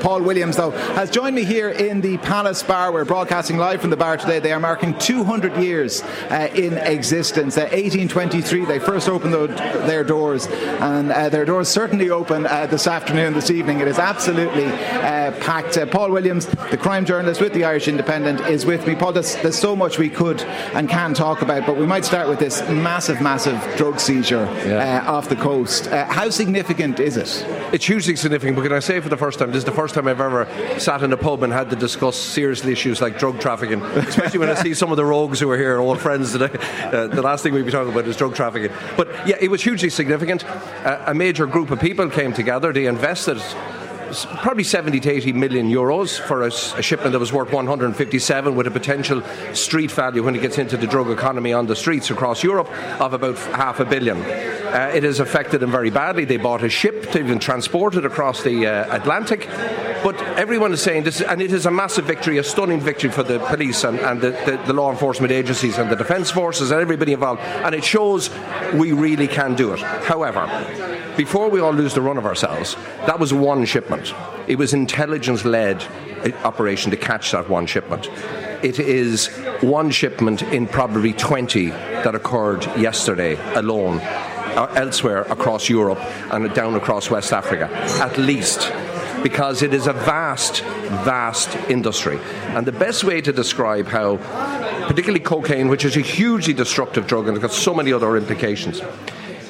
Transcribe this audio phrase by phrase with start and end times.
[0.00, 2.92] Paul Williams, though, has joined me here in the Palace Bar.
[2.92, 4.38] We're broadcasting live from the bar today.
[4.38, 7.56] They are marking 200 years uh, in existence.
[7.56, 9.46] Uh, 1823, they first opened the,
[9.86, 13.80] their doors, and uh, their doors certainly open uh, this afternoon, this evening.
[13.80, 15.76] It is absolutely uh, packed.
[15.76, 18.94] Uh, Paul Williams, the crime journalist with the Irish Independent, is with me.
[18.94, 20.40] Paul, there's, there's, so much we could
[20.74, 25.04] and can talk about, but we might start with this massive, massive drug seizure yeah.
[25.10, 25.86] off the coast.
[25.86, 27.44] how significant is it?
[27.72, 29.87] It's hugely significant, but can I say for the first time, this is the first
[29.88, 30.46] first time I've ever
[30.78, 34.50] sat in a pub and had to discuss serious issues like drug trafficking, especially when
[34.50, 36.50] I see some of the rogues who are here, old friends today.
[36.78, 38.70] Uh, the last thing we'd be talking about is drug trafficking.
[38.98, 40.44] But yeah, it was hugely significant.
[40.44, 43.38] Uh, a major group of people came together, they invested
[44.42, 48.66] probably 70 to 80 million euros for a, a, shipment that was worth 157 with
[48.66, 49.22] a potential
[49.54, 53.14] street value when it gets into the drug economy on the streets across Europe of
[53.14, 54.18] about half a billion.
[54.68, 56.24] Uh, it has affected them very badly.
[56.24, 59.48] They bought a ship to even transport it across the uh, Atlantic.
[60.02, 63.22] But everyone is saying this, and it is a massive victory, a stunning victory for
[63.22, 66.80] the police and, and the, the, the law enforcement agencies and the defence forces and
[66.80, 67.40] everybody involved.
[67.40, 68.30] And it shows
[68.74, 69.80] we really can do it.
[69.80, 70.46] However,
[71.16, 72.76] before we all lose the run of ourselves,
[73.06, 74.14] that was one shipment.
[74.46, 75.82] It was intelligence led
[76.44, 78.08] operation to catch that one shipment.
[78.62, 79.26] It is
[79.60, 86.00] one shipment in probably 20 that occurred yesterday alone, uh, Uh, elsewhere across Europe
[86.32, 87.70] and down across West Africa,
[88.02, 88.72] at least
[89.22, 90.62] because it is a vast,
[91.04, 92.18] vast industry.
[92.56, 94.16] And the best way to describe how,
[94.88, 98.80] particularly cocaine, which is a hugely destructive drug and it's got so many other implications,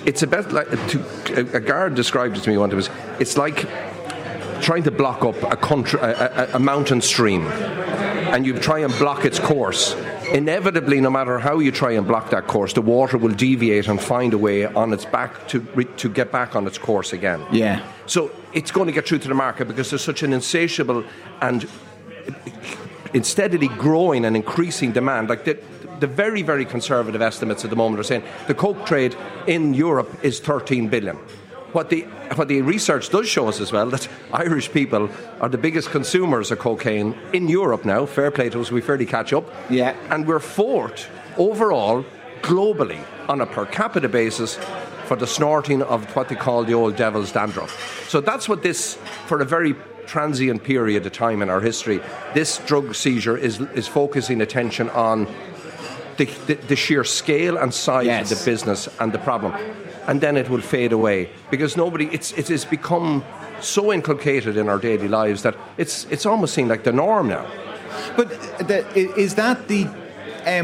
[0.05, 2.62] it's about like to, a guard described it to me.
[2.62, 3.67] It was it's like
[4.61, 5.56] trying to block up a,
[5.97, 9.95] a, a, a mountain stream, and you try and block its course
[10.33, 14.01] inevitably, no matter how you try and block that course, the water will deviate and
[14.01, 15.61] find a way on its back to
[15.97, 17.45] to get back on its course again.
[17.53, 17.83] Yeah.
[18.07, 21.05] So it's going to get through to the market because there's such an insatiable
[21.41, 21.69] and
[23.23, 25.29] steadily growing and increasing demand.
[25.29, 25.58] Like the,
[26.01, 29.17] the very, very conservative estimates at the moment are saying the coke trade
[29.47, 31.19] in Europe is 13 billion.
[31.73, 32.02] What the,
[32.34, 36.51] what the research does show us as well that Irish people are the biggest consumers
[36.51, 38.06] of cocaine in Europe now.
[38.06, 39.45] Fair play to us, we fairly catch up.
[39.68, 39.95] Yeah.
[40.11, 42.05] And we're fourth overall
[42.40, 44.58] globally on a per capita basis
[45.05, 48.08] for the snorting of what they call the old devil's dandruff.
[48.08, 49.74] So that's what this, for a very
[50.07, 52.01] transient period of time in our history,
[52.34, 55.27] this drug seizure is, is focusing attention on
[56.17, 58.33] the, the, the sheer scale and size yes.
[58.33, 59.55] of the business and the problem.
[60.08, 63.23] And then it will fade away because nobody, it's, it has become
[63.61, 67.46] so inculcated in our daily lives that it's, it's almost seen like the norm now.
[68.17, 68.30] But
[68.67, 68.85] the,
[69.17, 69.85] is that the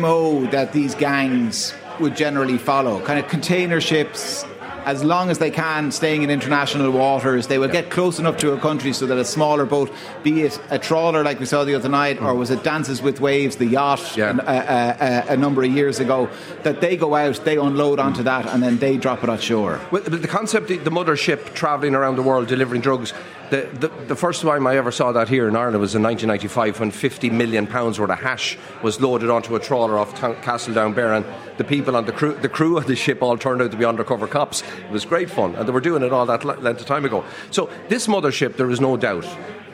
[0.00, 3.00] MO that these gangs would generally follow?
[3.04, 4.44] Kind of container ships,
[4.84, 7.46] as long as they can, staying in international waters.
[7.46, 10.60] They will get close enough to a country so that a smaller boat, be it
[10.70, 12.38] a trawler like we saw the other night, or mm.
[12.38, 14.36] was it Dances with Waves, the yacht, yeah.
[14.36, 16.28] a, a, a, a, number of years ago,
[16.62, 18.24] that they go out, they unload onto mm.
[18.24, 19.80] that, and then they drop it at shore.
[19.90, 23.12] Well, the concept, the mothership travelling around the world delivering drugs,
[23.50, 26.80] the, the, the, first time I ever saw that here in Ireland was in 1995
[26.80, 31.16] when 50 million pounds worth of hash was loaded onto a trawler off T- Castletownbere
[31.16, 33.76] and the people on the crew, the crew of the ship all turned out to
[33.76, 34.62] be undercover cops.
[34.62, 37.24] It was great fun and they were doing it all that length of time ago.
[37.50, 39.26] So this mothership, there is no doubt,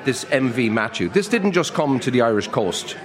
[0.05, 2.97] this MV Matthew, this didn't just come to the Irish coast.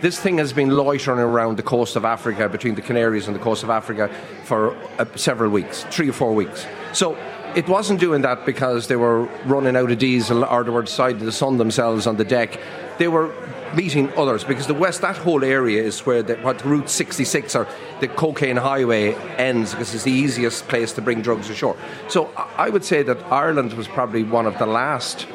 [0.00, 3.40] This thing has been loitering around the coast of Africa, between the Canaries and the
[3.40, 6.66] coast of Africa, for uh, several weeks, three or four weeks.
[6.92, 7.16] So
[7.56, 11.20] it wasn't doing that because they were running out of diesel or they were deciding
[11.20, 12.58] to sun themselves on the deck.
[12.98, 13.32] They were
[13.74, 17.66] meeting others because the west, that whole area is where the, what Route 66 or
[18.00, 21.76] the cocaine highway ends because it's the easiest place to bring drugs ashore.
[22.08, 22.26] So
[22.56, 25.26] I would say that Ireland was probably one of the last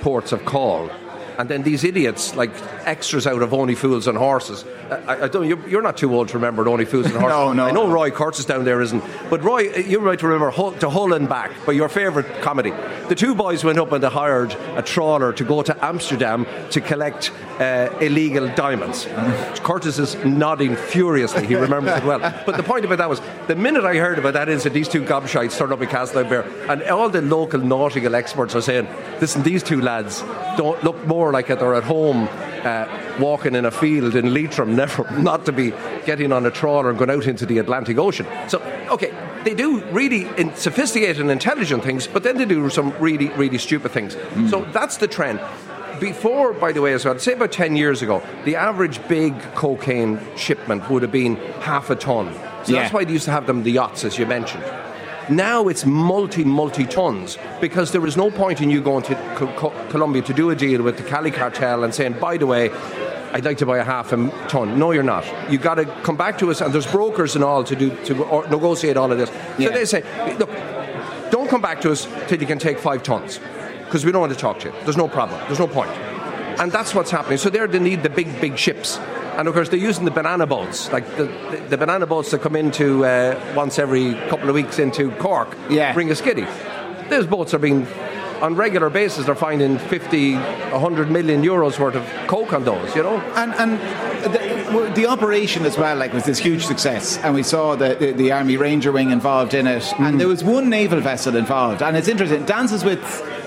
[0.00, 0.90] ports of call
[1.38, 2.50] and then these idiots, like
[2.86, 4.64] extras out of Only Fools and Horses.
[4.90, 5.46] I, I don't.
[5.46, 7.30] You're, you're, not too old to remember Only Fools and Horses.
[7.30, 7.66] no, no.
[7.66, 11.12] I know Roy Curtis down there isn't, but Roy, you might remember Hull, to Hull
[11.12, 11.52] and back.
[11.64, 12.72] But your favourite comedy.
[13.08, 16.80] The two boys went up and they hired a trawler to go to Amsterdam to
[16.80, 17.30] collect
[17.60, 19.06] uh, illegal diamonds.
[19.62, 21.46] Curtis is nodding furiously.
[21.46, 22.20] He remembers it well.
[22.46, 24.74] But the point about that was the minute I heard about that is that incident,
[24.74, 28.88] these two gobshites turned up in Castletownbere, and all the local nautical experts are saying,
[29.20, 30.22] "Listen, these two lads
[30.56, 32.26] don't look more like they're at home
[32.64, 35.72] uh, walking in a field in Leitrim, never not to be
[36.06, 38.26] getting on a trawler and going out into the Atlantic Ocean.
[38.48, 39.12] So, okay,
[39.44, 43.92] they do really sophisticated and intelligent things, but then they do some really, really stupid
[43.92, 44.14] things.
[44.14, 44.50] Mm.
[44.50, 45.40] So that's the trend.
[46.00, 50.18] Before, by the way, as well, say about 10 years ago, the average big cocaine
[50.36, 52.32] shipment would have been half a ton
[52.64, 52.82] So Yeah.
[52.82, 54.64] that's why they used to have them the yachts, as you mentioned.
[55.30, 59.52] Now it's multi, multi tons because there is no point in you going to Co-
[59.54, 62.70] Co- Colombia to do a deal with the Cali cartel and saying, by the way,
[63.32, 64.78] I'd like to buy a half a ton.
[64.78, 65.24] No, you're not.
[65.50, 68.24] You got to come back to us, and there's brokers and all to do to
[68.24, 69.30] or, negotiate all of this.
[69.58, 69.68] Yeah.
[69.68, 70.50] So they say, look,
[71.30, 73.40] don't come back to us till you can take five tons
[73.84, 74.74] because we don't want to talk to you.
[74.84, 75.40] There's no problem.
[75.46, 75.90] There's no point.
[76.60, 77.38] And that's what's happening.
[77.38, 78.98] So they're they need the big, big ships.
[79.36, 82.42] And of course, they're using the banana boats, like the, the, the banana boats that
[82.42, 85.94] come into uh, once every couple of weeks into Cork, Yeah.
[85.94, 86.46] Ringaskiddy.
[87.08, 87.86] Those boats are being,
[88.40, 93.02] on regular basis, they're finding 50, 100 million euros worth of coke on those, you
[93.02, 93.18] know?
[93.36, 93.72] And, and
[94.24, 98.12] the, the operation as well, like, was this huge success, and we saw the, the,
[98.12, 100.04] the Army Ranger Wing involved in it, Hmm.
[100.04, 102.44] and there was one naval vessel involved, and it's interesting.
[102.44, 103.00] Dances with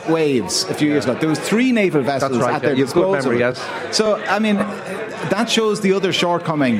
[0.09, 1.15] Waves a few years ago.
[1.19, 2.67] There was three naval vessels right, at yeah.
[2.69, 3.31] their disposal.
[3.31, 3.59] memory, yes.
[3.95, 4.57] So, I mean,
[5.29, 6.77] that shows the other shortcoming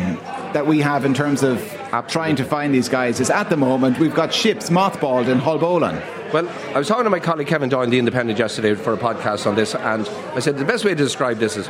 [0.53, 1.59] that we have in terms of
[2.07, 3.19] trying to find these guys.
[3.19, 6.01] Is at the moment we've got ships mothballed in Haulbowline.
[6.33, 9.47] Well, I was talking to my colleague Kevin Doyle, the Independent, yesterday for a podcast
[9.47, 11.69] on this, and I said the best way to describe this is,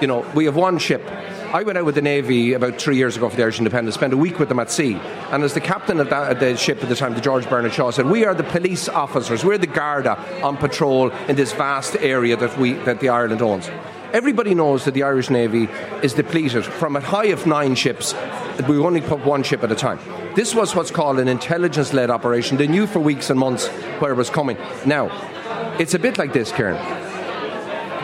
[0.00, 1.02] you know, we have one ship.
[1.52, 4.12] I went out with the Navy about three years ago for the Irish Independence, spent
[4.12, 4.94] a week with them at sea.
[5.30, 7.90] And as the captain of that, the ship at the time, the George Bernard Shaw,
[7.90, 12.36] said, We are the police officers, we're the Garda on patrol in this vast area
[12.36, 13.70] that, we, that the Ireland owns.
[14.12, 15.68] Everybody knows that the Irish Navy
[16.02, 16.64] is depleted.
[16.64, 18.14] From a high of nine ships,
[18.68, 19.98] we only put one ship at a time.
[20.34, 22.58] This was what's called an intelligence led operation.
[22.58, 23.68] They knew for weeks and months
[24.00, 24.58] where it was coming.
[24.84, 25.08] Now,
[25.78, 26.76] it's a bit like this, Kieran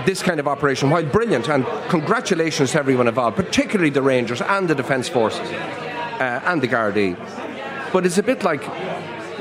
[0.06, 4.66] this kind of operation, while brilliant, and congratulations to everyone involved, particularly the Rangers and
[4.66, 7.14] the Defence Forces uh, and the Gardaí.
[7.92, 8.62] But it's a bit like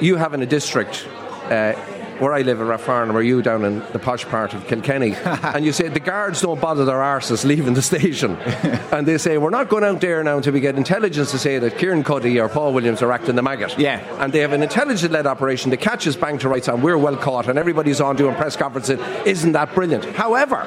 [0.02, 1.08] you having a district.
[1.46, 1.74] Uh,
[2.20, 5.66] where I live in Rathfarnham, or you down in the posh part of Kilkenny, and
[5.66, 8.36] you say the guards don't bother their arses leaving the station,
[8.92, 11.60] and they say we're not going out there now until we get intelligence to say
[11.60, 13.78] that Kieran Cuddihy or Paul Williams are acting the maggot.
[13.78, 14.00] Yeah.
[14.24, 17.48] and they have an intelligence-led operation that catches bang to rights, and we're well caught,
[17.48, 19.00] and everybody's on doing press conferences.
[19.26, 20.06] Isn't that brilliant?
[20.06, 20.66] However,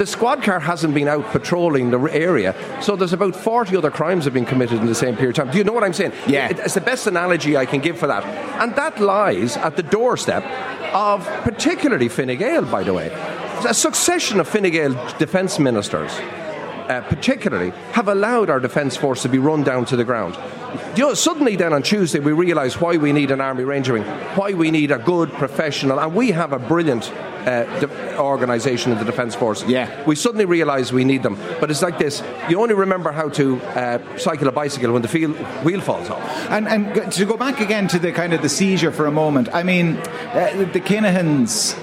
[0.00, 4.24] the squad car hasn't been out patrolling the area, so there's about 40 other crimes
[4.24, 5.52] have been committed in the same period of time.
[5.52, 6.14] Do you know what I'm saying?
[6.26, 6.48] Yeah.
[6.48, 8.24] It's the best analogy I can give for that.
[8.62, 10.42] And that lies at the doorstep
[10.94, 13.08] of particularly Fine Gael, by the way.
[13.68, 16.12] A succession of Fine Gael defence ministers.
[16.90, 20.36] Uh, particularly, have allowed our defence force to be run down to the ground.
[20.96, 24.02] You know, suddenly, then on Tuesday, we realise why we need an Army Ranger Wing,
[24.34, 27.08] why we need a good professional, and we have a brilliant
[27.46, 29.64] uh, de- organisation in the Defence Force.
[29.64, 30.04] Yeah.
[30.04, 31.38] We suddenly realise we need them.
[31.60, 35.26] But it's like this you only remember how to uh, cycle a bicycle when the
[35.62, 36.20] wheel falls off.
[36.50, 39.48] And, and to go back again to the kind of the seizure for a moment,
[39.54, 41.74] I mean, uh, the Kinahans,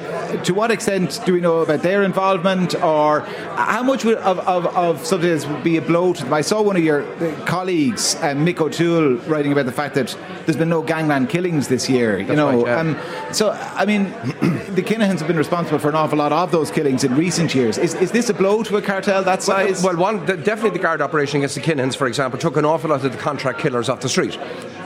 [0.43, 3.21] to what extent do we know about their involvement, or
[3.55, 6.33] how much would, of, of, of something this would be a blow to them?
[6.33, 10.17] I saw one of your uh, colleagues, um, Mick O'Toole, writing about the fact that
[10.45, 12.19] there's been no gangland killings this year.
[12.19, 12.79] You know, right, yeah.
[12.79, 14.03] um, so I mean,
[14.75, 17.77] the Kinahans have been responsible for an awful lot of those killings in recent years.
[17.77, 19.83] Is, is this a blow to a cartel that size?
[19.83, 22.89] Well, one the, definitely the guard operation against the Kinahans, for example, took an awful
[22.89, 24.37] lot of the contract killers off the street.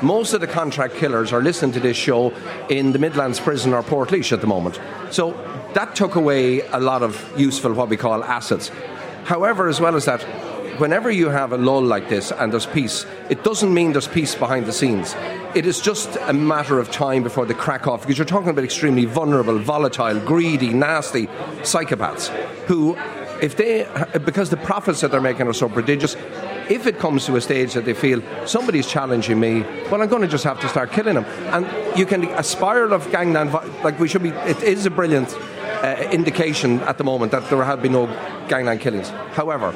[0.01, 2.33] Most of the contract killers are listening to this show
[2.69, 4.79] in the Midlands prison or Port at the moment.
[5.11, 5.31] So
[5.75, 8.71] that took away a lot of useful, what we call assets.
[9.25, 10.21] However, as well as that,
[10.79, 14.33] whenever you have a lull like this and there's peace, it doesn't mean there's peace
[14.33, 15.15] behind the scenes.
[15.53, 18.63] It is just a matter of time before they crack off because you're talking about
[18.63, 21.27] extremely vulnerable, volatile, greedy, nasty
[21.61, 22.29] psychopaths
[22.65, 22.97] who,
[23.39, 23.87] if they,
[24.25, 26.15] because the profits that they're making are so prodigious,
[26.69, 30.21] if it comes to a stage that they feel somebody's challenging me, well, I'm going
[30.21, 31.25] to just have to start killing them.
[31.53, 33.53] And you can, a spiral of gangland,
[33.83, 35.35] like we should be, it is a brilliant
[35.83, 38.07] uh, indication at the moment that there have been no
[38.47, 39.09] gangland killings.
[39.33, 39.73] However,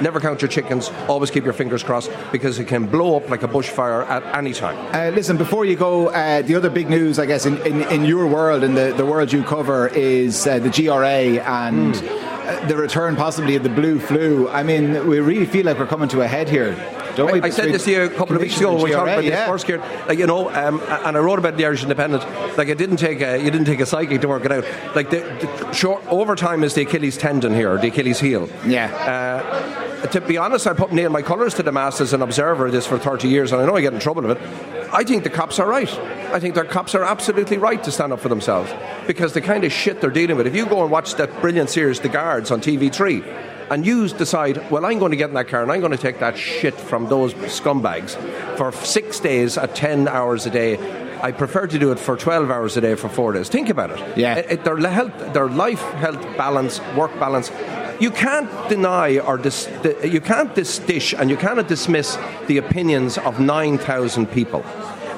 [0.00, 3.42] never count your chickens, always keep your fingers crossed because it can blow up like
[3.42, 4.76] a bushfire at any time.
[4.94, 8.04] Uh, listen, before you go, uh, the other big news, I guess, in, in, in
[8.04, 12.25] your world, in the, the world you cover, is uh, the GRA and uh,
[12.68, 14.48] the return possibly of the blue flu.
[14.48, 16.74] I mean, we really feel like we're coming to a head here,
[17.16, 17.40] don't we?
[17.40, 19.24] I, I said this to you a couple of weeks ago when we talked about
[19.24, 19.40] yeah.
[19.40, 19.78] this first year.
[20.06, 22.22] Like you know, um, and I wrote about the Irish Independent.
[22.56, 24.64] Like it didn't take a, you didn't take a psychic to work it out.
[24.94, 28.48] Like the, the short overtime is the Achilles tendon here, the Achilles heel.
[28.66, 28.94] Yeah.
[28.94, 32.66] Uh, to be honest, I put nail my colours to the mast as an observer
[32.66, 34.75] of this for 30 years, and I know I get in trouble with it.
[34.92, 35.92] I think the cops are right.
[36.32, 38.72] I think their cops are absolutely right to stand up for themselves
[39.06, 40.46] because the kind of shit they're dealing with.
[40.46, 43.24] If you go and watch that brilliant series, The Guards, on TV3,
[43.70, 45.98] and you decide, well, I'm going to get in that car and I'm going to
[45.98, 48.16] take that shit from those scumbags
[48.56, 50.78] for six days at 10 hours a day.
[51.20, 53.48] I prefer to do it for 12 hours a day for four days.
[53.48, 54.18] Think about it.
[54.18, 54.34] Yeah.
[54.36, 57.50] It- it- their, health, their life, health balance, work balance,
[58.00, 59.68] you can't deny or dis,
[60.04, 64.64] you can't dish and you cannot dismiss the opinions of 9,000 people.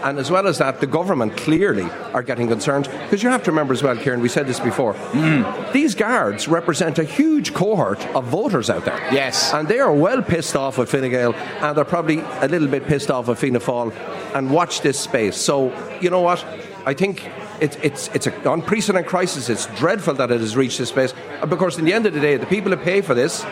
[0.02, 1.82] And as well as that, the government clearly
[2.14, 4.94] are getting concerned because you have to remember as well, Kieran, we said this before.
[4.94, 5.72] Mm.
[5.72, 8.98] These guards represent a huge cohort of voters out there.
[9.12, 9.52] Yes.
[9.52, 12.86] And they are well pissed off with Fine Gael and they're probably a little bit
[12.86, 13.92] pissed off with Fianna Fáil
[14.34, 15.36] and watch this space.
[15.36, 16.44] So, you know what?
[16.86, 17.28] I think
[17.60, 19.48] it, it's it's an unprecedented crisis.
[19.48, 21.14] It's dreadful that it has reached this space
[21.48, 23.44] because, in the end of the day, the people who pay for this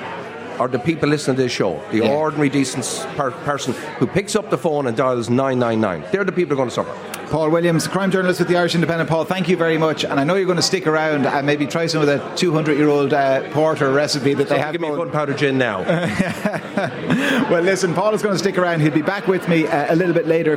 [0.59, 2.11] are the people listening to this show, the yeah.
[2.11, 2.85] ordinary, decent
[3.17, 6.11] per- person who picks up the phone and dials 999.
[6.11, 7.17] They're the people who are going to suffer.
[7.31, 9.11] Paul Williams, crime journalist with the Irish Independent.
[9.11, 10.05] Paul, thank you very much.
[10.05, 12.79] And I know you're going to stick around and maybe try some of that 200
[12.79, 14.73] year old uh, porter recipe that so they have.
[14.73, 15.83] Give me gunpowder gin now.
[17.51, 18.81] well, listen, Paul is going to stick around.
[18.81, 20.57] He'll be back with me uh, a little bit later.